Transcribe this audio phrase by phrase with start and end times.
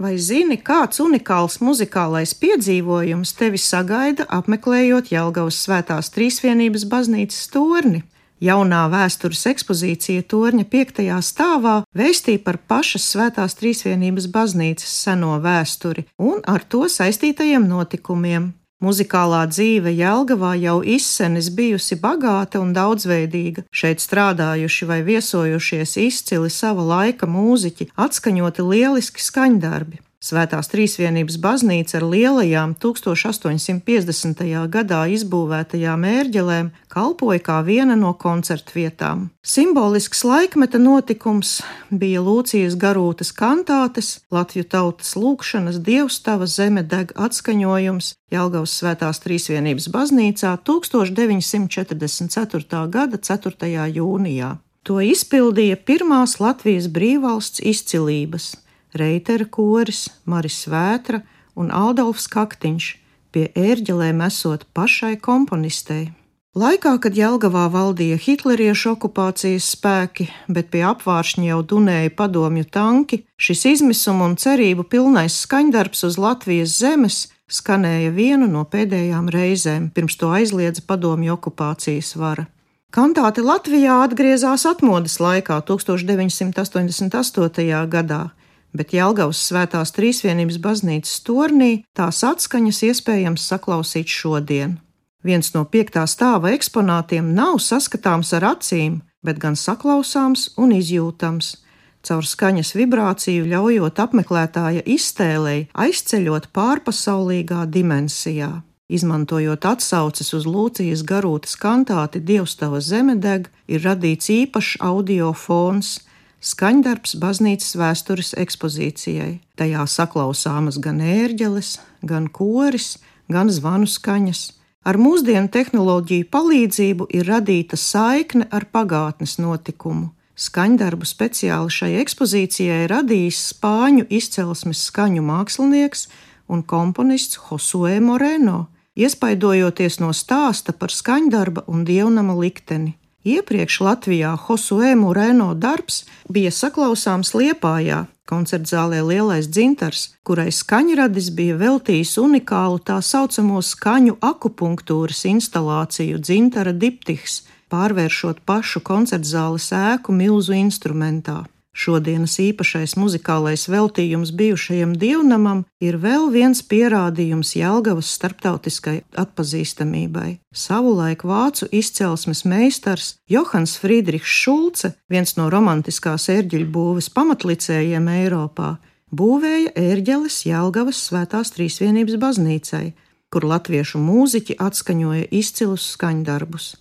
[0.00, 8.00] Vai zini, kāds unikāls muzikālais piedzīvojums tevi sagaida apmeklējot Jelgavas Svētās Trīsvienības baznīcas torni?
[8.40, 16.40] Jaunā vēstures ekspozīcija torņa piektajā stāvā vēstīja par pašas Svētās Trīsvienības baznīcas seno vēsturi un
[16.48, 18.54] ar to saistītajiem notikumiem.
[18.80, 23.66] Muzikālā dzīve Jelgavā jau izsenis bijusi bagāta un daudzveidīga.
[23.68, 30.00] Šeit strādājuši vai viesojušies izcili sava laika mūziķi, atskaņoti lieliski skaņdarbi.
[30.20, 34.44] Svētās Trīsvienības baznīca ar lielajām 1850.
[34.68, 39.32] gadā izbūvētajām ērģelēm kalpoja kā viena no koncertu vietām.
[39.40, 48.76] Simbolisks laikmeta notikums bija Lūcijas garūtas kantātes, Latviju tautas lūkšanas dievstava zeme deg atskaņojums Jelgavas
[48.76, 52.92] Svētās Trīsvienības baznīcā 1944.
[52.92, 53.56] gada 4.
[53.96, 54.60] jūnijā.
[54.84, 58.60] To izpildīja pirmās Latvijas brīvvalsts izcilības
[58.94, 61.22] Reitera koris, Maris Vētra
[61.54, 62.96] un Aldolfs Kaktiņš,
[63.30, 66.10] pie ērģelēm esot pašai komponistei.
[66.58, 73.64] Laikā, kad Jelgavā valdīja hitleriešu okupācijas spēki, bet pie apvāršņa jau dunēja padomju tanki, šis
[73.76, 80.30] izmisuma un cerību pilnais skaņdarbs uz Latvijas zemes skanēja vienu no pēdējām reizēm, pirms to
[80.34, 82.46] aizliedza padomju okupācijas vara.
[82.90, 87.86] Kantāte Latvijā atgriezās atmodas laikā 1988.
[87.94, 88.34] gadā,
[88.76, 94.78] bet Jelgavas svētās trīsvienības baznīcas tornī tās atskaņas iespējams saklausīt šodien.
[95.24, 101.58] Viens no piektā stāva eksponātiem nav saskatāms ar acīm, bet gan saklausāms un izjūtams.
[102.00, 108.62] Caur skaņas vibrāciju ļaujot apmeklētāja iztēlei aizceļot pārpasaulīgā dimensijā.
[108.90, 115.98] Izmantojot atsauces uz Lūcijas garūtas kantāti Dievstava zemedeg, ir radīts īpašs audio fons,
[116.40, 119.42] Skaņdarbs baznīcas vēstures ekspozīcijai.
[119.60, 122.94] Tajā saklausāmas gan ērģeles, gan koris,
[123.28, 124.46] gan zvanu skaņas.
[124.88, 130.14] Ar mūsdienu tehnoloģiju palīdzību ir radīta saikne ar pagātnes notikumu.
[130.40, 136.06] Skaņdarbu speciāli šai ekspozīcijai radījis spāņu izcelsmes skaņu mākslinieks
[136.48, 142.96] un komponists Josue Moreno, iespaidojoties no stāsta par skaņdarba un dievnama likteni.
[143.24, 152.16] Iepriekš Latvijā Josue Moreno darbs bija saklausāms Liepājā, koncertzālē Lielais dzintars, kurai skaņradis bija veltījis
[152.22, 161.42] unikālu tā saucamo skaņu akupunktūras instalāciju dzintara diptihs, pārvēršot pašu koncertzāles ēku milzu instrumentā.
[161.70, 170.40] Šodienas īpašais muzikālais veltījums bijušajam dievnamam ir vēl viens pierādījums Jelgavas starptautiskai atpazīstamībai.
[170.50, 178.74] Savulaik vācu izcelsmes meistars Johans Friedrichs Šulce, viens no romantiskās ērģeļu būves pamatlicējiem Eiropā,
[179.14, 182.84] būvēja ērģeles Jelgavas Svētās Trīsvienības baznīcai,
[183.30, 186.72] kur latviešu mūziķi atskaņoja izcilus skaņdarbus.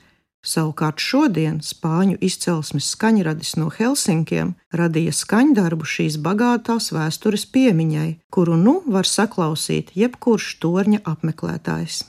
[0.49, 8.79] Savukārt šodien spāņu izcelsmes skaņradis no Helsinkiem radīja skaņdarbu šīs bagātās vēstures piemiņai, kuru nu
[8.95, 12.01] var saklausīt jebkurš torņa apmeklētājs.